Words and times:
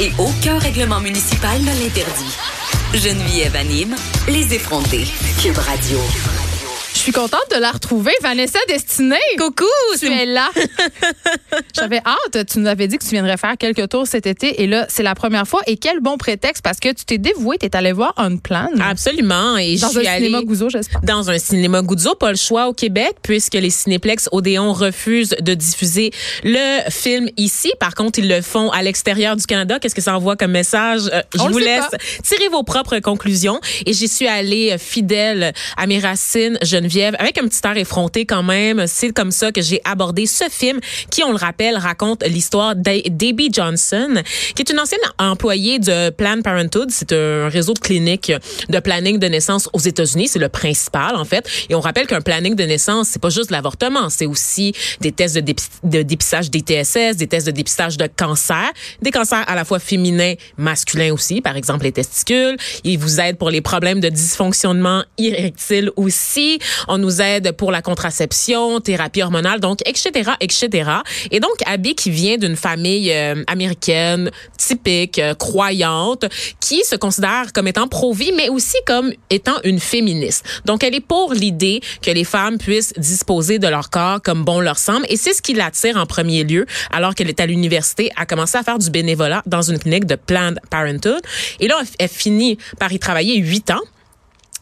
Et 0.00 0.12
aucun 0.18 0.58
règlement 0.58 1.00
municipal 1.00 1.60
ne 1.60 1.66
l'interdit. 1.66 2.36
Geneviève 2.94 3.54
anime 3.54 3.96
Les 4.28 4.54
effrontés. 4.54 5.06
Cube 5.42 5.58
Radio. 5.58 5.98
Je 7.04 7.10
suis 7.10 7.20
contente 7.20 7.44
de 7.54 7.60
la 7.60 7.70
retrouver, 7.70 8.12
Vanessa 8.22 8.58
Destinée. 8.66 9.18
Coucou, 9.36 9.66
tu 10.00 10.06
es 10.06 10.24
là. 10.24 10.48
J'avais 11.76 11.98
hâte. 11.98 12.46
Tu 12.46 12.58
nous 12.58 12.66
avais 12.66 12.88
dit 12.88 12.96
que 12.96 13.04
tu 13.04 13.10
viendrais 13.10 13.36
faire 13.36 13.58
quelques 13.58 13.90
tours 13.90 14.06
cet 14.06 14.26
été 14.26 14.62
et 14.62 14.66
là, 14.66 14.86
c'est 14.88 15.02
la 15.02 15.14
première 15.14 15.46
fois. 15.46 15.60
Et 15.66 15.76
quel 15.76 16.00
bon 16.00 16.16
prétexte 16.16 16.64
parce 16.64 16.80
que 16.80 16.88
tu 16.88 17.04
t'es 17.04 17.18
dévouée, 17.18 17.58
tu 17.58 17.66
es 17.66 17.76
allée 17.76 17.92
voir 17.92 18.14
Unplan. 18.16 18.70
Absolument. 18.80 19.58
Et 19.58 19.76
dans 19.76 19.88
je 19.88 19.98
suis 19.98 20.08
un 20.08 20.12
allée 20.12 20.24
cinéma 20.28 20.42
Gouzeau, 20.44 20.70
j'espère. 20.70 21.02
Dans 21.02 21.28
un 21.28 21.38
cinéma 21.38 21.82
Gouzeau, 21.82 22.14
pas 22.14 22.30
le 22.30 22.38
choix 22.38 22.68
au 22.68 22.72
Québec, 22.72 23.16
puisque 23.22 23.52
les 23.52 23.68
cinéplex 23.68 24.30
Odéon 24.32 24.72
refusent 24.72 25.36
de 25.38 25.52
diffuser 25.52 26.10
le 26.42 26.88
film 26.88 27.28
ici. 27.36 27.70
Par 27.80 27.94
contre, 27.94 28.18
ils 28.18 28.28
le 28.30 28.40
font 28.40 28.70
à 28.70 28.82
l'extérieur 28.82 29.36
du 29.36 29.44
Canada. 29.44 29.78
Qu'est-ce 29.78 29.94
que 29.94 30.00
ça 30.00 30.16
envoie 30.16 30.36
comme 30.36 30.52
message? 30.52 31.02
Euh, 31.12 31.20
je 31.34 31.42
On 31.42 31.50
vous 31.50 31.58
laisse 31.58 31.84
pas. 31.90 31.98
tirer 32.22 32.48
vos 32.48 32.62
propres 32.62 32.98
conclusions. 33.00 33.60
Et 33.84 33.92
j'y 33.92 34.08
suis 34.08 34.26
allée 34.26 34.72
euh, 34.72 34.78
fidèle 34.78 35.52
à 35.76 35.86
mes 35.86 35.98
racines, 35.98 36.58
Geneviève, 36.62 36.93
avec 37.02 37.38
un 37.38 37.46
petit 37.48 37.60
air 37.64 37.76
effronté 37.76 38.24
quand 38.26 38.42
même. 38.42 38.86
C'est 38.86 39.12
comme 39.12 39.30
ça 39.30 39.52
que 39.52 39.60
j'ai 39.62 39.80
abordé 39.84 40.26
ce 40.26 40.44
film 40.50 40.80
qui, 41.10 41.22
on 41.24 41.30
le 41.30 41.36
rappelle, 41.36 41.76
raconte 41.76 42.22
l'histoire 42.26 42.76
d'A- 42.76 43.02
d'Abby 43.08 43.50
Johnson, 43.52 44.22
qui 44.54 44.62
est 44.62 44.70
une 44.70 44.78
ancienne 44.80 45.00
employée 45.18 45.78
de 45.78 46.10
Planned 46.10 46.42
Parenthood. 46.44 46.90
C'est 46.90 47.12
un 47.12 47.48
réseau 47.48 47.74
de 47.74 47.78
cliniques 47.78 48.32
de 48.68 48.78
planning 48.78 49.18
de 49.18 49.26
naissance 49.26 49.68
aux 49.72 49.78
États-Unis. 49.78 50.28
C'est 50.28 50.38
le 50.38 50.48
principal, 50.48 51.16
en 51.16 51.24
fait. 51.24 51.48
Et 51.68 51.74
on 51.74 51.80
rappelle 51.80 52.06
qu'un 52.06 52.20
planning 52.20 52.54
de 52.54 52.64
naissance, 52.64 53.08
c'est 53.08 53.20
pas 53.22 53.30
juste 53.30 53.48
de 53.48 53.52
l'avortement. 53.52 54.08
C'est 54.10 54.26
aussi 54.26 54.72
des 55.00 55.12
tests 55.12 55.36
de, 55.36 55.54
de 55.84 56.02
dépistage 56.02 56.50
des 56.50 56.60
TSS, 56.60 57.16
des 57.16 57.26
tests 57.26 57.46
de 57.46 57.52
dépistage 57.52 57.96
de 57.96 58.06
cancer, 58.06 58.70
des 59.02 59.10
cancers 59.10 59.44
à 59.48 59.54
la 59.54 59.64
fois 59.64 59.78
féminins, 59.78 60.34
masculins 60.56 61.12
aussi, 61.12 61.40
par 61.40 61.56
exemple 61.56 61.84
les 61.84 61.92
testicules. 61.92 62.56
Ils 62.84 62.98
vous 62.98 63.20
aident 63.20 63.36
pour 63.38 63.50
les 63.50 63.60
problèmes 63.60 64.00
de 64.00 64.08
dysfonctionnement 64.08 65.04
érectile 65.18 65.90
aussi. 65.96 66.58
On 66.88 66.98
nous 66.98 67.20
aide 67.20 67.52
pour 67.52 67.72
la 67.72 67.82
contraception, 67.82 68.80
thérapie 68.80 69.22
hormonale, 69.22 69.60
donc 69.60 69.80
etc., 69.86 70.32
etc. 70.40 70.90
Et 71.30 71.40
donc 71.40 71.54
Abby 71.66 71.94
qui 71.94 72.10
vient 72.10 72.36
d'une 72.36 72.56
famille 72.56 73.12
euh, 73.12 73.42
américaine 73.46 74.30
typique, 74.56 75.18
euh, 75.18 75.34
croyante, 75.34 76.24
qui 76.60 76.84
se 76.84 76.96
considère 76.96 77.52
comme 77.52 77.68
étant 77.68 77.88
pro-vie, 77.88 78.32
mais 78.36 78.48
aussi 78.48 78.76
comme 78.86 79.12
étant 79.30 79.60
une 79.64 79.80
féministe. 79.80 80.44
Donc 80.64 80.84
elle 80.84 80.94
est 80.94 81.00
pour 81.00 81.32
l'idée 81.32 81.80
que 82.02 82.10
les 82.10 82.24
femmes 82.24 82.58
puissent 82.58 82.92
disposer 82.96 83.58
de 83.58 83.68
leur 83.68 83.90
corps 83.90 84.20
comme 84.22 84.44
bon 84.44 84.60
leur 84.60 84.78
semble, 84.78 85.06
et 85.08 85.16
c'est 85.16 85.34
ce 85.34 85.42
qui 85.42 85.54
l'attire 85.54 85.96
en 85.96 86.06
premier 86.06 86.44
lieu, 86.44 86.66
alors 86.90 87.14
qu'elle 87.14 87.28
est 87.28 87.40
à 87.40 87.46
l'université, 87.46 88.10
à 88.16 88.26
commencer 88.26 88.58
à 88.58 88.62
faire 88.62 88.78
du 88.78 88.90
bénévolat 88.90 89.42
dans 89.46 89.62
une 89.62 89.78
clinique 89.78 90.06
de 90.06 90.16
Planned 90.16 90.58
Parenthood. 90.70 91.22
Et 91.60 91.68
là, 91.68 91.76
elle, 91.80 91.86
elle 91.98 92.08
finit 92.08 92.58
par 92.78 92.92
y 92.92 92.98
travailler 92.98 93.38
huit 93.38 93.70
ans. 93.70 93.80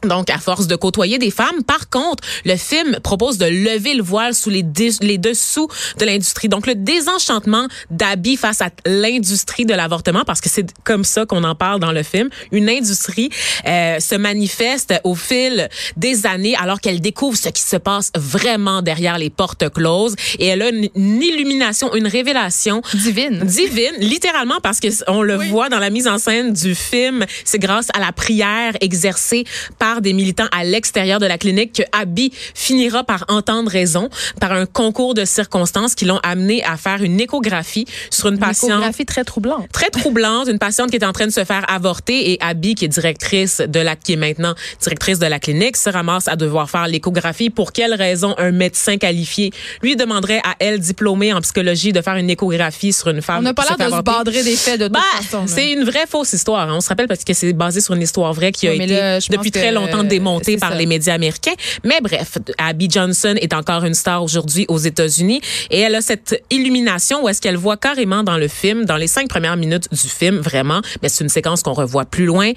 Donc, 0.05 0.31
à 0.31 0.39
force 0.39 0.67
de 0.67 0.77
côtoyer 0.77 1.19
des 1.19 1.31
femmes. 1.31 1.63
Par 1.67 1.89
contre, 1.89 2.25
le 2.45 2.57
film 2.57 2.99
propose 3.03 3.39
de 3.39 3.47
lever 3.47 3.95
le 3.95 4.03
voile 4.03 4.35
sous 4.35 4.51
les, 4.51 4.65
les 5.01 5.19
dessous 5.19 5.69
de 5.99 6.05
l'industrie. 6.05 6.49
Donc, 6.49 6.67
le 6.67 6.75
désenchantement 6.75 7.67
d'Abby 7.91 8.37
face 8.37 8.61
à 8.63 8.71
l'industrie 8.85 9.65
de 9.65 9.75
l'avortement, 9.75 10.25
parce 10.25 10.41
que 10.41 10.49
c'est 10.49 10.67
comme 10.85 11.05
ça 11.05 11.27
qu'on 11.27 11.45
en 11.45 11.55
parle 11.55 11.81
dans 11.81 11.93
le 11.93 12.03
film, 12.03 12.29
une 12.51 12.69
industrie 12.69 13.31
euh, 13.67 14.01
se 14.01 14.15
manifeste 14.15 14.95
au 15.05 15.15
fil 15.15 15.69
des 15.97 16.27
années 16.27 16.57
alors 16.57 16.81
qu'elle 16.81 17.01
découvre 17.01 17.37
ce 17.37 17.49
qui 17.49 17.63
se 17.63 17.77
passe 17.77 18.11
vraiment 18.17 18.83
derrière 18.83 19.19
les 19.19 19.31
portes 19.31 19.69
closes. 19.71 20.17
Et 20.39 20.47
elle 20.47 20.63
a 20.63 20.69
une, 20.71 20.89
une 20.95 21.23
illumination, 21.23 21.95
une 21.95 22.07
révélation 22.07 22.83
Divine. 22.95 23.45
divine, 23.45 23.95
littéralement 23.99 24.61
parce 24.63 24.81
que 24.81 24.89
on 25.09 25.23
le 25.23 25.37
voit 25.37 25.69
dans 25.69 25.79
la 25.79 25.91
mise 25.91 26.09
en 26.09 26.19
scène 26.19 26.53
du 26.53 26.75
film, 26.75 27.25
c'est 27.45 27.59
grâce 27.59 27.89
à 27.95 28.01
la 28.01 28.13
prière 28.13 28.73
exercée 28.81 29.45
par 29.79 29.92
des 30.01 30.13
militants 30.13 30.47
à 30.53 30.65
l'extérieur 30.65 31.19
de 31.21 31.27
la 31.27 31.39
clinique 31.39 31.73
que 31.75 31.83
Abby 31.93 32.33
finira 32.55 33.05
par 33.05 33.25
entendre 33.29 33.71
raison 33.71 34.09
par 34.41 34.53
un 34.53 34.67
concours 34.67 35.15
de 35.15 35.25
circonstances 35.25 35.95
qui 35.95 36.05
l'ont 36.05 36.21
amené 36.23 36.63
à 36.65 36.77
faire 36.77 37.03
une 37.03 37.21
échographie 37.21 37.87
sur 38.11 38.29
une 38.29 38.35
Une 38.35 38.41
patiente 38.41 38.71
échographie 38.71 39.05
très 39.07 39.25
troublante. 39.25 39.67
très 39.73 39.91
troublante, 39.91 40.49
une 40.49 40.59
patiente 40.59 40.91
qui 40.91 40.97
est 40.97 41.05
en 41.05 41.13
train 41.13 41.27
de 41.27 41.33
se 41.33 41.45
faire 41.45 41.65
avorter 41.71 42.33
et 42.33 42.39
Abby, 42.41 42.75
qui 42.75 42.85
est 42.87 42.89
directrice 42.89 43.61
de 43.67 43.81
la, 43.81 43.97
qui 43.97 44.13
est 44.15 44.17
maintenant 44.17 44.55
directrice 44.81 45.19
de 45.19 45.27
la 45.27 45.39
clinique, 45.39 45.77
se 45.77 45.91
ramasse 45.91 46.29
à 46.29 46.37
devoir 46.37 46.71
faire 46.71 46.87
l'échographie. 46.89 47.51
Pour 47.51 47.73
quelle 47.73 47.95
raison 47.95 48.35
un 48.39 48.51
médecin 48.53 48.97
qualifié 48.97 49.51
lui 49.83 49.97
demanderait 49.97 50.41
à 50.45 50.55
elle, 50.59 50.79
diplômée 50.81 51.33
en 51.33 51.41
psychologie, 51.41 51.93
de 51.93 52.01
faire 52.01 52.17
une 52.17 52.31
échographie 52.31 52.93
sur 52.93 53.09
une 53.09 53.23
femme 53.23 53.39
On 53.41 53.43
n'a 53.43 53.55
pas 53.55 53.65
l'air 53.65 53.77
de 53.91 53.95
se 53.97 54.01
badrer 54.03 54.43
des 54.43 54.57
faits 54.57 54.79
de 54.81 54.85
toute 54.87 54.93
Bah, 54.95 55.01
façon. 55.23 55.45
c'est 55.47 55.73
une 55.73 55.85
vraie 55.85 56.07
fausse 56.09 56.33
histoire. 56.33 56.69
hein. 56.71 56.75
On 56.77 56.81
se 56.81 56.89
rappelle 56.89 57.09
parce 57.09 57.25
que 57.25 57.33
c'est 57.35 57.53
basé 57.53 57.81
sur 57.81 57.95
une 57.95 58.03
histoire 58.03 58.33
vraie 58.33 58.53
qui 58.53 58.69
a 58.69 58.71
mais 58.75 58.85
été 58.85 58.95
là, 58.97 59.19
depuis 59.31 59.51
très 59.51 59.73
longtemps 59.73 59.82
démontée 60.05 60.53
c'est 60.53 60.61
par 60.61 60.73
ça. 60.73 60.79
les 60.79 60.87
médias 60.87 61.15
américains. 61.15 61.55
Mais 61.85 62.01
bref, 62.01 62.39
Abby 62.59 62.89
Johnson 62.91 63.35
est 63.41 63.55
encore 63.55 63.85
une 63.85 63.95
star 63.95 64.23
aujourd'hui 64.23 64.67
aux 64.69 64.79
États-Unis 64.79 65.41
et 65.71 65.81
elle 65.81 65.95
a 65.95 66.01
cette 66.01 66.43
illumination 66.51 67.25
où 67.25 67.29
est-ce 67.29 67.41
qu'elle 67.41 67.57
voit 67.57 67.77
carrément 67.77 68.23
dans 68.23 68.39
le 68.39 68.49
film, 68.49 68.85
dans 68.85 68.97
les 68.97 69.07
cinq 69.07 69.29
premières 69.29 69.57
minutes 69.57 69.89
du 69.91 70.09
film, 70.09 70.39
vraiment, 70.39 70.81
mais 71.03 71.09
c'est 71.09 71.25
une 71.25 71.31
séquence 71.31 71.63
qu'on 71.63 71.73
revoit 71.73 72.05
plus 72.05 72.27
loin, 72.27 72.53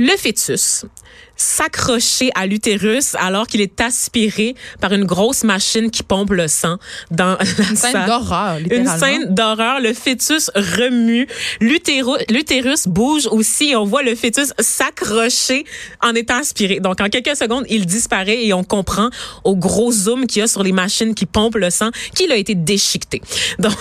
le 0.00 0.16
fœtus 0.16 0.84
s'accrocher 1.36 2.30
à 2.34 2.46
l'utérus 2.46 3.14
alors 3.18 3.46
qu'il 3.46 3.62
est 3.62 3.80
aspiré 3.80 4.54
par 4.78 4.92
une 4.92 5.04
grosse 5.06 5.42
machine 5.42 5.90
qui 5.90 6.02
pompe 6.02 6.32
le 6.32 6.48
sang 6.48 6.76
dans 7.10 7.38
Une 7.70 7.76
scène 7.76 8.04
d'horreur, 8.06 8.58
Une 8.58 8.64
littéralement. 8.64 8.98
scène 8.98 9.34
d'horreur. 9.34 9.80
Le 9.80 9.94
fœtus 9.94 10.50
remue. 10.54 11.26
L'utérus 11.60 12.86
bouge 12.86 13.26
aussi. 13.30 13.72
On 13.74 13.84
voit 13.86 14.02
le 14.02 14.14
fœtus 14.16 14.52
s'accrocher 14.58 15.64
en 16.02 16.14
étant 16.14 16.36
aspiré. 16.40 16.78
Donc, 16.78 17.00
en 17.00 17.08
quelques 17.08 17.34
secondes, 17.36 17.64
il 17.70 17.86
disparaît 17.86 18.44
et 18.44 18.52
on 18.52 18.62
comprend 18.64 19.08
au 19.42 19.56
gros 19.56 19.90
zoom 19.92 20.26
qu'il 20.26 20.40
y 20.40 20.42
a 20.42 20.46
sur 20.46 20.62
les 20.62 20.72
machines 20.72 21.14
qui 21.14 21.24
pompent 21.24 21.56
le 21.56 21.70
sang 21.70 21.88
qu'il 22.14 22.30
a 22.32 22.36
été 22.36 22.54
déchiqueté. 22.54 23.22
Donc, 23.58 23.72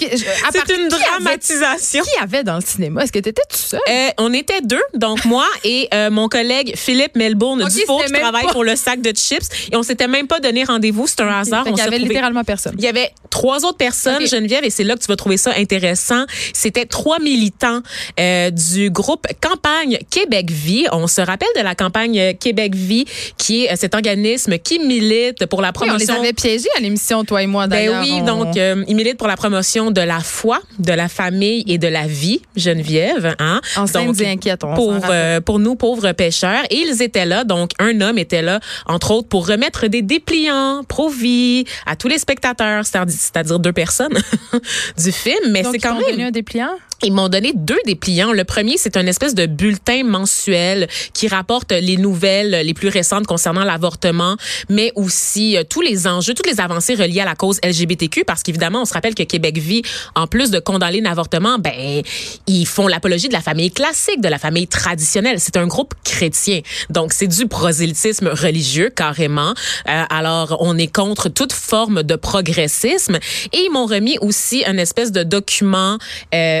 c'est 0.00 0.74
une 0.74 0.88
qui 0.88 0.94
avait- 0.94 1.04
dramatisation. 1.22 2.02
Qui 2.02 2.18
avait 2.22 2.44
dans 2.44 2.56
le 2.56 2.62
cinéma? 2.62 3.02
Est-ce 3.04 3.12
que 3.12 3.18
tu 3.18 3.28
étais 3.28 3.42
tout 3.50 3.58
seul? 3.58 3.80
Euh, 3.90 4.08
on 4.18 4.32
était 4.32 4.62
deux, 4.62 4.80
donc 4.94 5.24
moi 5.26 5.37
et 5.64 5.88
euh, 5.94 6.10
mon 6.10 6.28
collègue 6.28 6.72
Philippe 6.76 7.16
Melbourne 7.16 7.62
Ok, 7.62 7.70
Dufault 7.72 8.00
c'était 8.02 8.14
qui 8.14 8.20
travaille 8.20 8.46
pas- 8.46 8.52
pour 8.52 8.64
le 8.64 8.76
sac 8.76 9.00
de 9.00 9.10
chips 9.10 9.48
et 9.72 9.76
on 9.76 9.82
s'était 9.82 10.08
même 10.08 10.26
pas 10.26 10.40
donné 10.40 10.64
rendez-vous, 10.64 11.06
c'est 11.06 11.20
un 11.20 11.28
hasard. 11.28 11.64
On 11.66 11.72
qu'il 11.72 11.78
y 11.84 11.86
avait 11.86 11.98
littéralement 11.98 12.44
personne. 12.44 12.74
Il 12.78 12.84
y 12.84 12.88
avait 12.88 13.10
trois 13.30 13.64
autres 13.64 13.76
personnes. 13.76 14.26
Geneviève, 14.26 14.64
et 14.64 14.70
c'est 14.70 14.84
là 14.84 14.94
que 14.94 15.00
tu 15.00 15.06
vas 15.06 15.16
trouver 15.16 15.36
ça 15.36 15.52
intéressant. 15.56 16.24
C'était 16.52 16.86
trois 16.86 17.18
militants 17.18 17.80
euh, 18.20 18.50
du 18.50 18.90
groupe 18.90 19.26
Campagne 19.40 19.98
Québec 20.10 20.50
Vie. 20.50 20.86
On 20.92 21.06
se 21.06 21.20
rappelle 21.20 21.48
de 21.56 21.62
la 21.62 21.74
campagne 21.74 22.34
Québec 22.38 22.74
Vie, 22.74 23.04
qui 23.36 23.64
est 23.64 23.72
euh, 23.72 23.76
cet 23.76 23.94
organisme 23.94 24.58
qui 24.58 24.78
milite 24.78 25.46
pour 25.46 25.62
la 25.62 25.68
Oui, 25.68 25.74
on 25.80 25.84
les 25.96 26.04
promotion. 26.06 26.14
avait 26.20 26.32
piégés 26.32 26.68
à 26.76 26.80
l'émission, 26.80 27.24
toi 27.24 27.42
et 27.42 27.46
moi, 27.46 27.66
Ben 27.66 27.76
d'ailleurs. 27.76 28.02
oui, 28.02 28.18
On- 28.22 28.24
donc 28.24 28.56
euh, 28.56 28.84
il 28.88 28.96
milite 28.96 29.16
pour 29.18 29.28
la 29.28 29.36
promotion 29.36 29.90
de 29.90 30.00
la 30.00 30.20
foi, 30.20 30.60
de 30.78 30.92
la 30.92 31.08
famille 31.08 31.64
et 31.66 31.78
de 31.78 31.88
la 31.88 32.06
vie, 32.06 32.40
Geneviève. 32.56 33.34
Hein? 33.38 33.60
Enceinte 33.76 34.06
Donc, 34.06 34.20
et 34.20 34.26
inquiète, 34.28 34.64
on 34.64 34.74
pour 34.74 34.92
rappelle. 34.92 35.08
Euh, 35.18 35.40
pour 35.40 35.58
nous 35.58 35.74
pauvres 35.74 36.12
pêcheurs. 36.12 36.62
Et 36.70 36.76
ils 36.76 37.02
étaient 37.02 37.26
là. 37.26 37.44
Donc 37.44 37.70
un 37.78 38.00
homme 38.00 38.18
était 38.18 38.42
là 38.42 38.60
entre 38.86 39.10
autres 39.12 39.28
pour 39.28 39.46
remettre 39.46 39.86
des 39.86 40.02
dépliants 40.02 40.82
pro 40.88 41.08
vie 41.08 41.64
à 41.86 41.96
tous 41.96 42.08
les 42.08 42.18
spectateurs 42.18 42.84
c'est-à-dire 42.84 43.58
deux 43.58 43.72
personnes 43.72 44.18
du 44.98 45.12
film. 45.12 45.50
Mais 45.50 45.62
c'est 45.64 45.78
quand 45.78 45.98
même 46.00 46.20
un 46.20 46.30
dépliant? 46.30 46.70
Ils 47.02 47.12
m'ont 47.12 47.28
donné 47.28 47.52
deux 47.54 47.78
dépliants. 47.86 48.32
Le 48.32 48.42
premier, 48.42 48.76
c'est 48.76 48.96
un 48.96 49.06
espèce 49.06 49.34
de 49.34 49.46
bulletin 49.46 50.02
mensuel 50.02 50.88
qui 51.12 51.28
rapporte 51.28 51.70
les 51.70 51.96
nouvelles 51.96 52.66
les 52.66 52.74
plus 52.74 52.88
récentes 52.88 53.26
concernant 53.26 53.62
l'avortement, 53.62 54.36
mais 54.68 54.90
aussi 54.96 55.56
euh, 55.56 55.62
tous 55.68 55.80
les 55.80 56.08
enjeux, 56.08 56.34
toutes 56.34 56.48
les 56.48 56.60
avancées 56.60 56.96
reliées 56.96 57.20
à 57.20 57.24
la 57.24 57.36
cause 57.36 57.60
LGBTQ, 57.62 58.24
parce 58.24 58.42
qu'évidemment, 58.42 58.82
on 58.82 58.84
se 58.84 58.94
rappelle 58.94 59.14
que 59.14 59.22
Québec 59.22 59.58
vit, 59.58 59.82
en 60.16 60.26
plus 60.26 60.50
de 60.50 60.58
condamner 60.58 61.00
l'avortement, 61.00 61.58
ben, 61.58 62.02
ils 62.48 62.66
font 62.66 62.88
l'apologie 62.88 63.28
de 63.28 63.32
la 63.32 63.42
famille 63.42 63.70
classique, 63.70 64.20
de 64.20 64.28
la 64.28 64.38
famille 64.38 64.66
traditionnelle. 64.66 65.38
C'est 65.38 65.56
un 65.56 65.68
groupe 65.68 65.94
chrétien. 66.02 66.62
Donc, 66.90 67.12
c'est 67.12 67.28
du 67.28 67.46
prosélytisme 67.46 68.28
religieux, 68.28 68.90
carrément. 68.90 69.54
Euh, 69.88 70.04
alors, 70.10 70.56
on 70.60 70.76
est 70.76 70.92
contre 70.92 71.28
toute 71.28 71.52
forme 71.52 72.02
de 72.02 72.16
progressisme. 72.16 73.18
Et 73.52 73.58
ils 73.58 73.70
m'ont 73.70 73.86
remis 73.86 74.18
aussi 74.20 74.64
un 74.66 74.78
espèce 74.78 75.12
de 75.12 75.22
document 75.22 75.98
euh, 76.34 76.60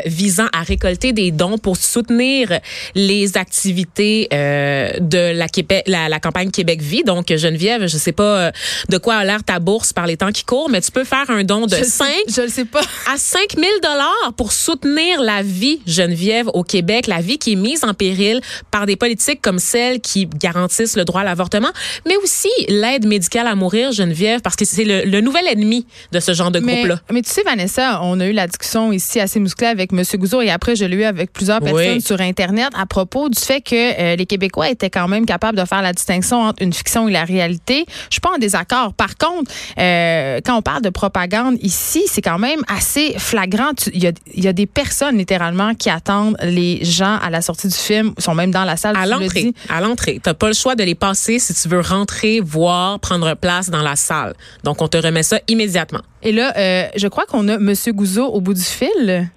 à 0.52 0.62
récolter 0.62 1.12
des 1.12 1.30
dons 1.30 1.58
pour 1.58 1.76
soutenir 1.76 2.60
les 2.94 3.36
activités 3.36 4.28
euh, 4.32 4.90
de 5.00 5.32
la, 5.36 5.48
Québec, 5.48 5.84
la, 5.86 6.08
la, 6.08 6.20
campagne 6.20 6.50
Québec 6.50 6.80
Vie. 6.80 7.02
Donc, 7.04 7.34
Geneviève, 7.34 7.86
je 7.86 7.96
sais 7.98 8.12
pas 8.12 8.22
euh, 8.46 8.50
de 8.88 8.98
quoi 8.98 9.16
a 9.16 9.24
l'air 9.24 9.42
ta 9.44 9.58
bourse 9.58 9.92
par 9.92 10.06
les 10.06 10.16
temps 10.16 10.32
qui 10.32 10.44
courent, 10.44 10.70
mais 10.70 10.80
tu 10.80 10.90
peux 10.90 11.04
faire 11.04 11.28
un 11.30 11.44
don 11.44 11.66
de 11.66 11.76
Je 11.76 11.84
5 11.84 12.06
sais- 12.26 12.34
je 12.36 12.42
le 12.42 12.48
sais 12.48 12.64
pas. 12.64 12.80
à 13.12 13.16
5 13.16 13.40
000 13.56 13.66
dollars 13.82 14.32
pour 14.36 14.52
soutenir 14.52 15.20
la 15.20 15.42
vie, 15.42 15.80
Geneviève, 15.86 16.48
au 16.54 16.62
Québec, 16.62 17.06
la 17.06 17.20
vie 17.20 17.38
qui 17.38 17.52
est 17.52 17.56
mise 17.56 17.84
en 17.84 17.94
péril 17.94 18.40
par 18.70 18.86
des 18.86 18.96
politiques 18.96 19.40
comme 19.42 19.58
celles 19.58 20.00
qui 20.00 20.26
garantissent 20.26 20.96
le 20.96 21.04
droit 21.04 21.22
à 21.22 21.24
l'avortement, 21.24 21.70
mais 22.06 22.16
aussi 22.22 22.48
l'aide 22.68 23.06
médicale 23.06 23.46
à 23.46 23.54
mourir, 23.54 23.92
Geneviève, 23.92 24.40
parce 24.40 24.56
que 24.56 24.64
c'est 24.64 24.84
le, 24.84 25.04
le 25.04 25.20
nouvel 25.20 25.46
ennemi 25.48 25.86
de 26.12 26.20
ce 26.20 26.32
genre 26.32 26.50
de 26.50 26.60
groupe-là. 26.60 27.00
mais 27.12 27.22
tu 27.22 27.30
sais, 27.30 27.42
Vanessa, 27.42 28.00
on 28.02 28.20
a 28.20 28.26
eu 28.26 28.32
la 28.32 28.46
discussion 28.46 28.92
ici 28.92 29.20
assez 29.20 29.40
musclée 29.40 29.66
avec 29.66 29.92
M. 29.92 30.02
Gouzeau 30.18 30.42
et 30.42 30.50
après, 30.50 30.76
je 30.76 30.84
l'ai 30.84 30.96
eu 30.96 31.04
avec 31.04 31.32
plusieurs 31.32 31.62
Oui. 31.62 31.72
personnes 31.72 32.00
sur 32.00 32.20
Internet 32.20 32.68
à 32.76 32.84
propos 32.86 33.28
du 33.28 33.38
fait 33.38 33.60
que 33.60 33.74
euh, 33.74 34.16
les 34.16 34.26
Québécois 34.26 34.68
étaient 34.68 34.90
quand 34.90 35.08
même 35.08 35.24
capables 35.24 35.56
de 35.58 35.64
faire 35.64 35.80
la 35.82 35.92
distinction 35.92 36.42
entre 36.42 36.62
une 36.62 36.72
fiction 36.72 37.08
et 37.08 37.12
la 37.12 37.24
réalité. 37.24 37.84
Je 38.10 38.14
suis 38.14 38.20
pas 38.20 38.32
en 38.34 38.38
désaccord. 38.38 38.92
Par 38.94 39.16
contre, 39.16 39.50
euh, 39.78 40.40
quand 40.44 40.56
on 40.56 40.62
parle 40.62 40.82
de 40.82 40.90
propagande 40.90 41.56
ici, 41.62 42.02
c'est 42.08 42.22
quand 42.22 42.38
même 42.38 42.60
assez 42.68 43.14
flagrant. 43.18 43.70
Il 43.94 44.02
y 44.02 44.06
a, 44.06 44.12
il 44.34 44.44
y 44.44 44.48
a 44.48 44.52
des 44.52 44.66
personnes 44.66 45.16
littéralement 45.16 45.74
qui 45.74 45.90
attendent 45.90 46.36
les 46.42 46.84
gens 46.84 47.18
à 47.22 47.30
la 47.30 47.40
sortie 47.40 47.68
du 47.68 47.74
film, 47.76 48.12
sont 48.18 48.34
même 48.34 48.50
dans 48.50 48.64
la 48.64 48.76
salle. 48.76 48.96
À 48.96 49.06
l'entrée, 49.06 49.52
à 49.68 49.80
l'entrée. 49.80 50.20
T'as 50.22 50.34
pas 50.34 50.48
le 50.48 50.54
choix 50.54 50.74
de 50.74 50.82
les 50.84 50.94
passer 50.94 51.38
si 51.38 51.54
tu 51.54 51.68
veux 51.68 51.80
rentrer, 51.80 52.40
voir, 52.40 52.98
prendre 53.00 53.34
place 53.34 53.70
dans 53.70 53.82
la 53.82 53.96
salle. 53.96 54.34
Donc, 54.64 54.82
on 54.82 54.88
te 54.88 54.96
remet 54.96 55.22
ça 55.22 55.38
immédiatement. 55.48 56.00
Et 56.22 56.32
là, 56.32 56.52
euh, 56.56 56.86
je 56.96 57.06
crois 57.08 57.24
qu'on 57.26 57.48
a 57.48 57.54
M. 57.54 57.72
Gouzeau 57.88 58.26
au 58.26 58.40
bout 58.40 58.54
du 58.54 58.62
fil. 58.62 59.30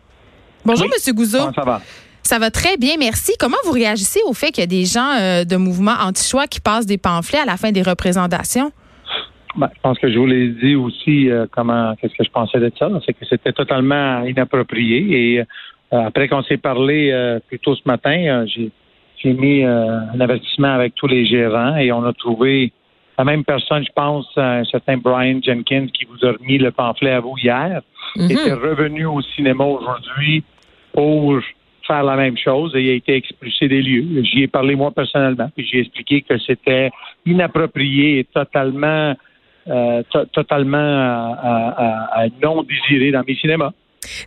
Bonjour, 0.65 0.87
Oui. 0.87 0.93
M. 1.07 1.15
Gouzeau. 1.15 1.39
Comment 1.39 1.53
ça 1.53 1.63
va? 1.63 1.81
Ça 2.23 2.39
va 2.39 2.51
très 2.51 2.77
bien, 2.77 2.95
merci. 2.99 3.33
Comment 3.39 3.57
vous 3.65 3.71
réagissez 3.71 4.19
au 4.27 4.33
fait 4.33 4.51
qu'il 4.51 4.61
y 4.61 4.63
a 4.63 4.67
des 4.67 4.85
gens 4.85 5.17
euh, 5.19 5.43
de 5.43 5.57
mouvements 5.57 5.95
anti-choix 5.99 6.47
qui 6.47 6.59
passent 6.59 6.85
des 6.85 6.97
pamphlets 6.97 7.39
à 7.39 7.45
la 7.45 7.57
fin 7.57 7.71
des 7.71 7.81
représentations? 7.81 8.71
Ben, 9.57 9.69
je 9.75 9.81
pense 9.81 9.99
que 9.99 10.09
je 10.09 10.17
vous 10.17 10.27
l'ai 10.27 10.49
dit 10.49 10.75
aussi 10.75 11.29
euh, 11.29 11.45
comment 11.51 11.95
qu'est-ce 11.95 12.15
que 12.15 12.23
je 12.23 12.29
pensais 12.29 12.59
de 12.59 12.71
ça. 12.77 12.89
C'est 13.05 13.13
que 13.13 13.25
c'était 13.27 13.51
totalement 13.51 14.23
inapproprié. 14.23 15.33
Et 15.35 15.39
euh, 15.39 15.43
après 15.91 16.29
qu'on 16.29 16.43
s'est 16.43 16.57
parlé 16.57 17.11
plus 17.47 17.59
tôt 17.59 17.75
ce 17.75 17.81
matin, 17.85 18.45
j'ai 18.45 19.33
mis 19.33 19.63
un 19.63 20.19
avertissement 20.19 20.73
avec 20.73 20.95
tous 20.95 21.07
les 21.07 21.25
gérants 21.25 21.75
et 21.75 21.91
on 21.91 22.05
a 22.05 22.13
trouvé 22.13 22.71
la 23.17 23.25
même 23.25 23.43
personne, 23.43 23.83
je 23.83 23.91
pense, 23.93 24.25
un 24.37 24.63
certain 24.65 24.97
Brian 24.97 25.39
Jenkins 25.43 25.87
qui 25.93 26.05
vous 26.05 26.25
a 26.25 26.31
remis 26.31 26.57
le 26.57 26.71
pamphlet 26.71 27.11
à 27.11 27.19
vous 27.19 27.35
hier, 27.37 27.81
Mhm. 28.17 28.31
était 28.31 28.53
revenu 28.53 29.05
au 29.05 29.21
cinéma 29.21 29.63
aujourd'hui 29.63 30.43
pour 30.93 31.39
faire 31.87 32.03
la 32.03 32.15
même 32.15 32.37
chose 32.37 32.75
et 32.75 32.81
il 32.81 32.89
a 32.89 32.93
été 32.93 33.15
expulsé 33.15 33.67
des 33.67 33.81
lieux. 33.81 34.23
J'y 34.23 34.43
ai 34.43 34.47
parlé 34.47 34.75
moi 34.75 34.91
personnellement, 34.91 35.49
puis 35.55 35.67
j'ai 35.69 35.79
expliqué 35.79 36.21
que 36.21 36.37
c'était 36.37 36.91
inapproprié 37.25 38.19
et 38.19 38.23
totalement 38.25 39.15
euh, 39.67 40.01
to- 40.11 40.25
totalement 40.25 40.77
euh, 40.77 41.33
euh, 41.43 42.25
euh, 42.25 42.29
non 42.41 42.63
désiré 42.63 43.11
dans 43.11 43.23
mes 43.27 43.35
cinémas. 43.35 43.71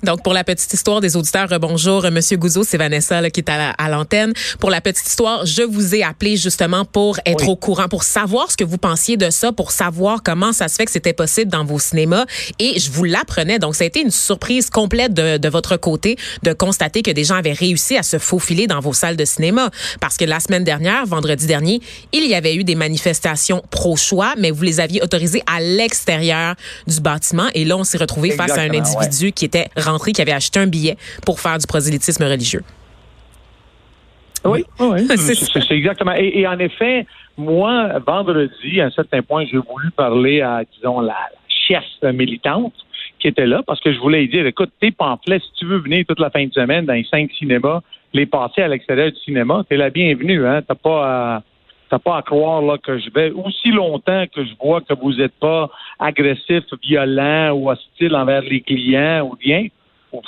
Donc, 0.02 0.22
pour 0.22 0.32
la 0.34 0.44
petite 0.44 0.72
histoire 0.72 1.00
des 1.00 1.16
auditeurs, 1.16 1.52
euh, 1.52 1.58
bonjour, 1.58 2.04
euh, 2.04 2.10
Monsieur 2.10 2.36
Gouzeau, 2.36 2.62
c'est 2.64 2.76
Vanessa 2.76 3.20
là, 3.20 3.30
qui 3.30 3.40
est 3.40 3.48
à 3.50 3.56
la- 3.58 3.70
à 3.70 3.88
l'antenne. 3.88 4.32
Pour 4.60 4.70
la 4.70 4.80
petite 4.80 5.06
histoire, 5.06 5.44
je 5.46 5.62
vous 5.62 5.94
ai 5.94 6.02
appelé 6.04 6.36
justement 6.36 6.84
pour 6.84 7.18
être 7.26 7.42
Oui. 7.44 7.48
au 7.50 7.56
courant, 7.56 7.88
pour 7.88 8.04
savoir 8.04 8.50
ce 8.50 8.56
que 8.56 8.64
vous 8.64 8.78
pensiez 8.78 9.16
de 9.16 9.30
ça, 9.30 9.50
pour 9.52 9.72
savoir 9.72 10.22
comment 10.22 10.52
ça 10.52 10.68
se 10.68 10.76
fait 10.76 10.84
que 10.84 10.92
c'était 10.92 11.12
possible 11.12 11.50
dans 11.50 11.64
vos 11.64 11.78
cinémas. 11.78 12.24
Et 12.60 12.78
je 12.78 12.90
vous 12.90 13.04
l'apprenais. 13.04 13.58
Donc, 13.58 13.74
ça 13.74 13.84
a 13.84 13.86
été 13.86 14.00
une 14.00 14.10
surprise 14.12 14.70
complète 14.70 15.12
de, 15.12 15.38
de 15.38 15.48
votre 15.48 15.76
côté 15.76 16.16
de 16.42 16.52
constater 16.52 17.02
que 17.02 17.10
des 17.10 17.24
gens 17.24 17.36
avaient 17.36 17.52
réussi 17.52 17.96
à 17.96 18.02
se 18.02 18.18
faufiler 18.18 18.66
dans 18.66 18.80
vos 18.80 18.92
salles 18.92 19.16
de 19.16 19.24
cinéma. 19.24 19.70
Parce 20.00 20.16
que 20.16 20.24
la 20.24 20.38
semaine 20.40 20.64
dernière, 20.64 21.04
vendredi 21.06 21.46
dernier, 21.46 21.80
il 22.12 22.26
y 22.26 22.34
avait 22.34 22.54
eu 22.54 22.62
des 22.64 22.74
manifestations 22.76 23.62
pro-choix, 23.70 24.34
mais 24.38 24.50
vous 24.52 24.62
les 24.62 24.78
aviez 24.80 25.02
autorisées 25.02 25.42
à 25.52 25.60
l'extérieur 25.60 26.54
du 26.86 27.00
bâtiment. 27.00 27.48
Et 27.54 27.64
là, 27.64 27.76
on 27.76 27.84
s'est 27.84 27.98
retrouvé 27.98 28.30
face 28.30 28.52
à 28.52 28.60
un 28.62 28.70
individu 28.72 29.32
qui 29.32 29.44
était 29.44 29.63
rentré, 29.76 30.12
qui 30.12 30.22
avait 30.22 30.32
acheté 30.32 30.60
un 30.60 30.66
billet 30.66 30.96
pour 31.24 31.40
faire 31.40 31.58
du 31.58 31.66
prosélytisme 31.66 32.24
religieux. 32.24 32.62
Oui, 34.44 34.64
oui. 34.78 35.06
C'est 35.16 35.70
exactement. 35.70 36.14
Et, 36.16 36.40
et 36.40 36.46
en 36.46 36.58
effet, 36.58 37.06
moi, 37.36 37.98
vendredi, 38.06 38.80
à 38.80 38.86
un 38.86 38.90
certain 38.90 39.22
point, 39.22 39.44
j'ai 39.46 39.58
voulu 39.58 39.90
parler 39.90 40.42
à, 40.42 40.62
disons, 40.76 41.00
la, 41.00 41.12
la 41.12 41.28
chef 41.48 41.84
militante 42.12 42.74
qui 43.18 43.28
était 43.28 43.46
là, 43.46 43.62
parce 43.66 43.80
que 43.80 43.92
je 43.92 43.98
voulais 43.98 44.20
lui 44.20 44.28
dire, 44.28 44.46
écoute, 44.46 44.70
tes 44.80 44.90
pamphlets, 44.90 45.38
si 45.38 45.50
tu 45.58 45.64
veux 45.64 45.78
venir 45.78 46.04
toute 46.06 46.20
la 46.20 46.28
fin 46.28 46.44
de 46.44 46.52
semaine 46.52 46.84
dans 46.84 46.92
les 46.92 47.06
cinq 47.10 47.30
cinémas, 47.38 47.80
les 48.12 48.26
passer 48.26 48.62
à 48.62 48.68
l'extérieur 48.68 49.10
du 49.10 49.18
cinéma, 49.20 49.64
t'es 49.68 49.76
la 49.76 49.88
bienvenue, 49.90 50.46
hein. 50.46 50.60
T'as 50.66 50.74
pas 50.74 51.36
à, 51.36 51.42
pas 51.98 52.18
à 52.18 52.22
croire 52.22 52.62
là 52.62 52.78
que 52.78 52.98
je 52.98 53.10
vais 53.10 53.30
aussi 53.30 53.70
longtemps 53.70 54.24
que 54.34 54.44
je 54.44 54.54
vois 54.60 54.80
que 54.80 54.94
vous 54.94 55.12
n'êtes 55.14 55.38
pas 55.40 55.70
agressif, 55.98 56.64
violent 56.82 57.52
ou 57.52 57.70
hostile 57.70 58.14
envers 58.16 58.42
les 58.42 58.60
clients 58.60 59.28
ou 59.30 59.36
bien. 59.36 59.68
Vous 60.12 60.22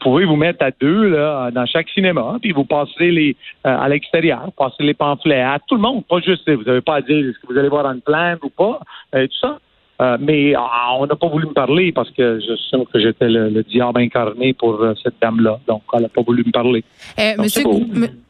pouvez 0.00 0.24
vous 0.24 0.36
mettre 0.36 0.64
à 0.64 0.70
deux 0.70 1.10
là, 1.10 1.50
dans 1.50 1.66
chaque 1.66 1.88
cinéma, 1.90 2.38
puis 2.40 2.52
vous 2.52 2.64
passez 2.64 3.10
les 3.10 3.36
euh, 3.66 3.78
à 3.78 3.88
l'extérieur, 3.88 4.50
passer 4.56 4.82
les 4.82 4.94
pamphlets 4.94 5.42
à 5.42 5.58
tout 5.66 5.74
le 5.74 5.82
monde, 5.82 6.06
pas 6.06 6.20
juste 6.20 6.50
vous 6.50 6.64
n'avez 6.64 6.80
pas 6.80 6.96
à 6.96 7.00
dire 7.02 7.28
est-ce 7.28 7.38
que 7.38 7.52
vous 7.52 7.58
allez 7.58 7.68
voir 7.68 7.86
une 7.86 8.00
plainte 8.00 8.42
ou 8.42 8.50
pas, 8.50 8.80
euh, 9.14 9.26
tout 9.26 9.38
ça. 9.40 9.58
Euh, 10.00 10.16
mais 10.18 10.54
ah, 10.56 10.94
on 10.98 11.06
n'a 11.06 11.14
pas 11.14 11.28
voulu 11.28 11.46
me 11.46 11.52
parler 11.52 11.92
parce 11.92 12.10
que 12.10 12.40
je 12.40 12.56
sais 12.70 12.82
que 12.90 12.98
j'étais 12.98 13.28
le, 13.28 13.50
le 13.50 13.62
diable 13.62 14.00
incarné 14.00 14.54
pour 14.54 14.80
euh, 14.80 14.94
cette 15.02 15.14
dame-là. 15.20 15.60
Donc, 15.68 15.82
elle 15.92 16.02
n'a 16.02 16.08
pas 16.08 16.22
voulu 16.22 16.42
me 16.46 16.50
parler. 16.50 16.82
Euh, 17.18 17.36
Donc, 17.36 17.44
Monsieur, 17.44 17.64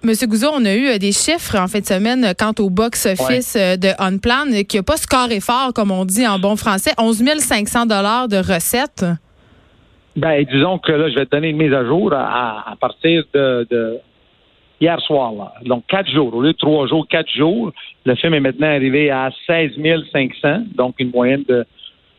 Monsieur 0.02 0.26
Gouzeau, 0.26 0.49
on 0.52 0.64
a 0.64 0.75
eu 0.75 0.88
euh, 0.88 0.99
des 0.99 1.12
chiffres 1.12 1.56
en 1.56 1.69
fin 1.69 1.78
de 1.78 1.87
semaine 1.87 2.34
quant 2.37 2.52
au 2.58 2.70
box-office 2.70 3.55
de 3.55 4.02
Unplan 4.02 4.52
euh, 4.52 4.62
qui 4.64 4.78
n'a 4.78 4.82
pas 4.82 4.96
scoré 4.96 5.38
fort, 5.38 5.72
comme 5.72 5.93
on 5.93 6.05
dit 6.05 6.26
en 6.26 6.40
bon 6.40 6.56
français. 6.56 6.90
11 6.99 7.22
500 7.38 7.87
de 7.87 8.37
recettes. 8.38 9.05
Ben, 10.16 10.44
disons 10.52 10.78
que 10.78 10.90
là, 10.90 11.08
je 11.08 11.14
vais 11.14 11.26
te 11.26 11.31
donner 11.31 11.50
une 11.50 11.56
mise 11.56 11.73
à 11.73 11.84
jour 11.84 12.12
à, 12.12 12.73
à 12.73 12.76
partir 12.81 13.23
de, 13.32 13.64
de 13.70 13.99
hier 14.80 14.98
soir. 15.00 15.32
Là. 15.32 15.52
Donc, 15.64 15.84
quatre 15.86 16.10
jours. 16.10 16.34
Au 16.34 16.40
lieu 16.42 16.52
de 16.52 16.58
trois 16.58 16.86
jours, 16.86 17.06
quatre 17.08 17.30
jours. 17.30 17.72
Le 18.04 18.14
film 18.14 18.34
est 18.34 18.40
maintenant 18.40 18.68
arrivé 18.68 19.10
à 19.10 19.30
16 19.46 19.72
500, 20.12 20.62
donc 20.74 20.94
une 20.98 21.10
moyenne 21.10 21.44
de 21.49 21.64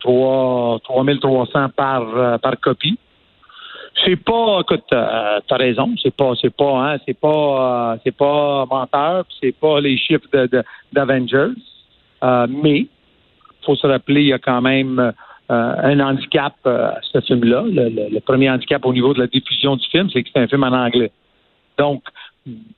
3, 0.02 0.80
300 0.84 1.70
par, 1.76 2.02
euh, 2.18 2.38
par 2.38 2.60
copie. 2.60 2.98
C'est 4.06 4.16
pas, 4.16 4.60
écoute, 4.62 4.86
euh, 4.94 5.40
t'as 5.48 5.58
raison, 5.58 5.94
c'est 6.02 6.16
pas, 6.16 6.32
c'est 6.42 6.56
pas, 6.56 6.94
hein, 6.94 6.98
c'est 7.06 7.20
pas, 7.20 7.94
euh, 7.94 7.98
c'est 8.04 8.16
pas 8.16 8.66
menteur, 8.66 9.26
c'est 9.40 9.52
pas 9.52 9.80
les 9.82 9.98
chiffres 9.98 10.26
de, 10.34 10.64
d'Avengers, 10.94 11.54
Euh, 12.24 12.46
mais 12.48 12.86
faut 13.66 13.76
se 13.76 13.88
rappeler, 13.88 14.22
il 14.22 14.28
y 14.28 14.34
a 14.34 14.38
quand 14.40 14.62
même 14.62 15.00
euh, 15.00 15.12
un 15.50 16.00
handicap 16.00 16.54
euh, 16.68 16.90
à 16.92 17.00
ce 17.02 17.20
film-là. 17.22 17.64
Le- 17.68 18.10
le 18.14 18.20
premier 18.20 18.48
handicap 18.50 18.86
au 18.86 18.94
niveau 18.94 19.14
de 19.16 19.20
la 19.20 19.28
diffusion 19.28 19.76
du 19.76 19.86
film, 19.90 20.08
c'est 20.12 20.22
que 20.24 20.30
c'est 20.32 20.40
un 20.40 20.48
film 20.48 20.64
en 20.64 20.72
anglais. 20.86 21.12
Donc, 21.80 22.04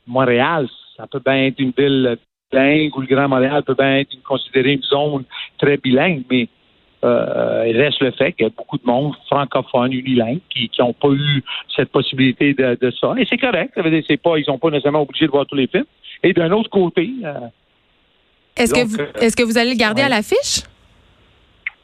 Montréal, 0.08 0.68
ça 0.98 1.08
peut 1.08 1.22
bien 1.26 1.46
être 1.48 1.60
une 1.60 1.74
ville 1.78 2.18
bilingue 2.52 2.96
ou 2.96 3.02
le 3.02 3.08
Grand 3.08 3.28
Montréal 3.28 3.64
peut 3.64 3.76
bien 3.76 3.98
être 3.98 4.14
une- 4.14 4.22
considérée 4.22 4.74
une 4.74 4.84
zone 4.84 5.24
très 5.58 5.78
bilingue, 5.78 6.24
mais 6.30 6.48
euh, 7.04 7.66
il 7.68 7.76
reste 7.82 8.00
le 8.02 8.12
fait 8.12 8.32
qu'il 8.34 8.46
y 8.46 8.48
a 8.48 8.52
beaucoup 8.56 8.78
de 8.78 8.86
monde 8.86 9.14
francophone, 9.28 9.92
unilingue, 9.92 10.40
qui 10.50 10.70
n'ont 10.80 10.94
pas 10.94 11.10
eu 11.10 11.44
cette 11.76 11.90
possibilité 11.90 12.54
de, 12.54 12.78
de 12.80 12.92
ça. 12.92 13.14
Et 13.18 13.26
c'est 13.30 13.38
correct. 13.38 13.72
Ça 13.76 13.82
veut 13.82 13.90
dire 13.90 14.04
c'est 14.08 14.18
pas, 14.22 14.38
ils 14.38 14.46
sont 14.46 14.58
pas 14.58 14.70
nécessairement 14.70 15.02
obligés 15.02 15.26
de 15.26 15.32
voir 15.32 15.46
tous 15.46 15.56
les 15.56 15.68
films. 15.68 15.86
Et 16.24 16.32
d'un 16.34 16.52
autre 16.52 16.70
côté, 16.70 17.10
euh, 17.26 17.34
Est-ce 18.56 18.74
que, 18.74 18.86
vous, 18.86 19.00
euh, 19.00 19.30
que 19.36 19.44
vous 19.44 19.58
allez 19.58 19.72
le 19.72 19.78
garder 19.78 20.02
ouais. 20.02 20.06
à 20.06 20.10
l'affiche? 20.10 20.64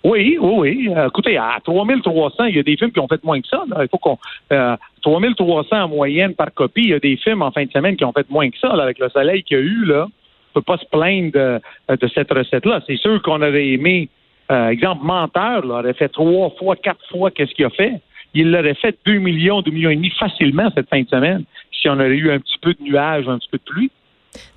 Oui, 0.03 0.37
oui, 0.39 0.53
oui. 0.57 0.89
Euh, 0.95 1.07
écoutez, 1.07 1.37
à 1.37 1.57
3300, 1.63 2.45
il 2.45 2.55
y 2.55 2.59
a 2.59 2.63
des 2.63 2.77
films 2.77 2.91
qui 2.91 2.99
ont 2.99 3.07
fait 3.07 3.23
moins 3.23 3.41
que 3.41 3.47
ça. 3.47 3.63
là. 3.69 3.83
Il 3.83 3.89
faut 3.89 3.97
qu'on. 3.97 4.17
Euh, 4.53 4.75
3300 5.01 5.75
en 5.83 5.87
moyenne 5.87 6.33
par 6.35 6.53
copie, 6.53 6.81
il 6.83 6.89
y 6.89 6.93
a 6.93 6.99
des 6.99 7.15
films 7.17 7.41
en 7.41 7.51
fin 7.51 7.63
de 7.65 7.71
semaine 7.71 7.95
qui 7.95 8.03
ont 8.05 8.11
fait 8.11 8.29
moins 8.29 8.49
que 8.49 8.57
ça. 8.59 8.75
là, 8.75 8.83
avec 8.83 8.99
le 8.99 9.09
soleil 9.09 9.43
qu'il 9.43 9.57
y 9.57 9.59
a 9.61 9.63
eu, 9.63 9.85
là, 9.85 10.07
on 10.07 10.59
peut 10.59 10.61
pas 10.61 10.77
se 10.77 10.85
plaindre 10.85 11.31
de, 11.31 11.59
de 11.95 12.07
cette 12.13 12.31
recette-là. 12.31 12.81
C'est 12.87 12.97
sûr 12.97 13.21
qu'on 13.21 13.41
aurait 13.41 13.67
aimé, 13.69 14.09
euh, 14.51 14.69
exemple, 14.69 15.05
Menteur, 15.05 15.65
là, 15.65 15.75
aurait 15.79 15.93
fait 15.93 16.09
trois 16.09 16.49
fois, 16.57 16.75
quatre 16.75 17.05
fois 17.09 17.31
qu'est-ce 17.31 17.53
qu'il 17.53 17.65
a 17.65 17.69
fait. 17.69 17.93
il 18.33 18.51
l'aurait 18.51 18.73
fait 18.75 18.97
2 19.05 19.19
millions, 19.19 19.61
2 19.61 19.71
millions 19.71 19.89
et 19.89 19.95
demi 19.95 20.09
facilement 20.11 20.69
cette 20.75 20.89
fin 20.89 21.01
de 21.01 21.07
semaine 21.09 21.43
si 21.71 21.87
on 21.87 21.97
avait 21.99 22.17
eu 22.17 22.29
un 22.31 22.39
petit 22.39 22.57
peu 22.61 22.73
de 22.73 22.83
nuages, 22.83 23.27
un 23.29 23.37
petit 23.37 23.47
peu 23.49 23.57
de 23.57 23.63
pluie. 23.63 23.91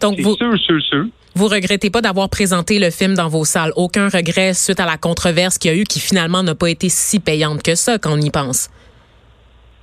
Donc, 0.00 0.14
C'est 0.16 0.22
vous, 0.22 0.34
sûr, 0.34 0.58
sûr, 0.58 0.82
sûr. 0.82 1.06
Vous 1.34 1.46
regrettez 1.46 1.90
pas 1.90 2.00
d'avoir 2.00 2.28
présenté 2.28 2.78
le 2.78 2.90
film 2.90 3.14
dans 3.14 3.28
vos 3.28 3.44
salles. 3.44 3.72
Aucun 3.76 4.08
regret 4.08 4.54
suite 4.54 4.80
à 4.80 4.86
la 4.86 4.96
controverse 4.98 5.58
qu'il 5.58 5.72
y 5.72 5.74
a 5.74 5.76
eu 5.76 5.84
qui 5.84 6.00
finalement 6.00 6.42
n'a 6.42 6.54
pas 6.54 6.68
été 6.68 6.88
si 6.88 7.20
payante 7.20 7.62
que 7.62 7.74
ça 7.74 7.98
quand 7.98 8.12
on 8.12 8.20
y 8.20 8.30
pense. 8.30 8.68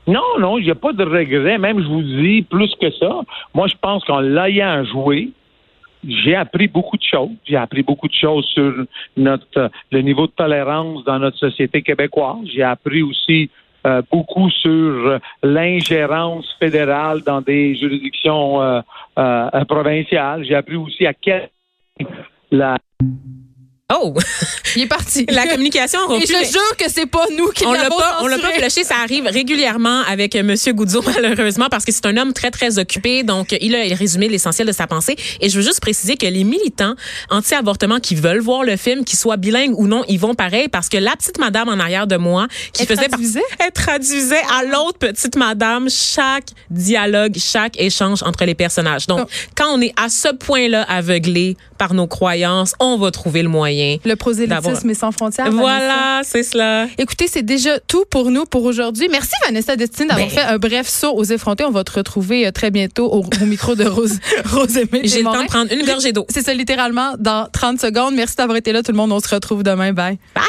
Non, 0.08 0.40
non, 0.40 0.58
il 0.58 0.66
n'y 0.66 0.74
pas 0.74 0.94
de 0.94 1.04
regret. 1.04 1.58
Même, 1.58 1.84
je 1.84 1.88
vous 1.88 2.02
dis, 2.02 2.42
plus 2.42 2.74
que 2.82 2.90
ça. 2.92 3.22
Moi, 3.54 3.68
je 3.68 3.76
pense 3.80 4.04
qu'en 4.06 4.20
l'ayant 4.20 4.84
joué, 4.86 5.30
j'ai 6.08 6.36
appris 6.36 6.68
beaucoup 6.68 6.98
de 6.98 7.04
choses. 7.04 7.30
J'ai 7.46 7.58
appris 7.58 7.84
beaucoup 7.84 8.08
de 8.08 8.14
choses 8.14 8.46
sur 8.46 8.74
notre 9.18 9.70
le 9.92 10.02
niveau 10.02 10.28
de 10.28 10.32
tolérance 10.32 11.04
dans 11.04 11.20
notre 11.20 11.38
société 11.38 11.82
québécoise. 11.82 12.40
J'ai 12.54 12.64
appris 12.64 13.04
aussi 13.04 13.50
euh, 13.88 14.02
beaucoup 14.12 14.50
sur 14.50 15.20
l'ingérence 15.42 16.46
fédérale 16.60 17.22
dans 17.22 17.42
des 17.42 17.76
juridictions 17.76 18.62
euh, 18.62 18.82
euh, 19.18 19.66
provinciales. 19.66 20.44
J'ai 20.44 20.56
appris 20.56 20.76
aussi 20.76 21.06
à 21.06 21.14
quel 21.14 21.50
la 22.52 22.78
Oh, 23.92 24.14
Il 24.76 24.84
est 24.84 24.88
parti. 24.88 25.26
la 25.30 25.48
communication 25.52 26.00
a 26.02 26.04
Et 26.04 26.08
rompu. 26.08 26.28
je 26.28 26.52
jure 26.52 26.78
que 26.78 26.86
c'est 26.88 27.08
pas 27.08 27.26
nous 27.36 27.48
qui 27.48 27.66
On 27.66 27.74
l'a 27.74 27.84
l'avons 27.84 27.98
pas, 27.98 28.20
on 28.22 28.28
l'a 28.28 28.38
pas 28.38 28.52
flushé. 28.52 28.84
Ça 28.84 28.96
arrive 29.04 29.26
régulièrement 29.26 30.02
avec 30.08 30.36
euh, 30.36 30.44
Monsieur 30.44 30.74
Goudzo, 30.74 31.02
malheureusement, 31.06 31.68
parce 31.72 31.86
que 31.86 31.92
c'est 31.92 32.06
un 32.06 32.16
homme 32.18 32.34
très, 32.34 32.52
très 32.52 32.78
occupé. 32.78 33.24
Donc, 33.24 33.56
il 33.60 33.76
a 33.76 33.80
résumé 33.96 34.30
l'essentiel 34.30 34.68
de 34.68 34.72
sa 34.74 34.86
pensée. 34.86 35.16
Et 35.42 35.50
je 35.50 35.56
veux 35.58 35.64
juste 35.66 35.80
préciser 35.82 36.18
que 36.18 36.28
les 36.28 36.44
militants 36.44 36.94
anti-avortement 37.32 38.00
qui 38.00 38.14
veulent 38.14 38.42
voir 38.42 38.64
le 38.64 38.78
film, 38.78 39.04
qu'ils 39.06 39.18
soient 39.18 39.38
bilingues 39.38 39.74
ou 39.80 39.88
non, 39.88 40.04
ils 40.08 40.20
vont 40.20 40.36
pareil 40.36 40.68
parce 40.68 40.88
que 40.88 40.98
la 40.98 41.16
petite 41.16 41.40
madame 41.40 41.68
en 41.70 41.80
arrière 41.80 42.06
de 42.06 42.18
moi, 42.18 42.48
qui 42.74 42.84
Elle 42.84 42.88
faisait 42.90 43.02
par- 43.10 43.18
traduisait? 43.20 43.44
elle 43.60 43.72
traduisait 43.72 44.44
à 44.60 44.66
l'autre 44.66 45.00
petite 45.00 45.36
madame 45.36 45.90
chaque 45.90 46.50
dialogue, 46.70 47.38
chaque 47.40 47.80
échange 47.82 48.22
entre 48.22 48.46
les 48.46 48.54
personnages. 48.56 49.08
Donc, 49.08 49.28
quand 49.56 49.74
on 49.74 49.82
est 49.82 49.94
à 50.00 50.10
ce 50.10 50.28
point-là 50.36 50.84
aveuglé 50.84 51.58
par 51.80 51.94
nos 51.96 52.06
croyances, 52.08 52.76
on 52.80 52.98
va 52.98 53.10
trouver 53.10 53.42
le 53.42 53.50
moyen. 53.50 53.79
Le 54.06 54.16
prosélytisme 54.16 54.90
est 54.90 54.94
sans 54.94 55.12
frontières. 55.12 55.52
Voilà, 55.52 56.22
c'est 56.24 56.44
cela. 56.44 56.88
Écoutez, 56.98 57.28
c'est 57.28 57.44
déjà 57.44 57.80
tout 57.80 58.06
pour 58.10 58.32
nous 58.32 58.46
pour 58.46 58.64
aujourd'hui. 58.64 59.08
Merci 59.10 59.32
Vanessa 59.46 59.76
Destine 59.76 60.08
d'avoir 60.08 60.28
Ben- 60.28 60.34
fait 60.36 60.42
un 60.42 60.58
bref 60.58 60.88
saut 60.88 61.14
aux 61.16 61.24
effrontés. 61.24 61.64
On 61.66 61.72
va 61.72 61.84
te 61.84 61.92
retrouver 61.92 62.48
euh, 62.48 62.52
très 62.52 62.72
bientôt 62.72 63.06
au, 63.12 63.24
au 63.24 63.46
micro 63.46 63.76
de 63.76 63.86
Rose, 63.86 64.20
Rose 64.46 64.78
Aimée 64.78 65.02
J'ai 65.04 65.20
le 65.20 65.24
temps 65.26 65.42
de 65.44 65.48
prendre 65.48 65.72
une 65.74 65.86
gorgée 65.86 66.12
d'eau. 66.12 66.26
C'est 66.30 66.44
ça 66.46 66.54
littéralement 66.54 67.14
dans 67.20 67.48
30 67.52 67.80
secondes. 67.80 68.16
Merci 68.16 68.36
d'avoir 68.36 68.58
été 68.58 68.72
là 68.72 68.84
tout 68.84 68.92
le 68.92 68.98
monde. 68.98 69.12
On 69.12 69.20
se 69.20 69.30
retrouve 69.34 69.64
demain. 69.64 69.94
Bye. 69.94 70.18
Bye! 70.36 70.44